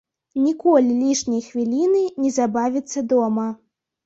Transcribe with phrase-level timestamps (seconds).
[0.45, 3.47] Ніколі лішняй хвіліны не забавіцца дома.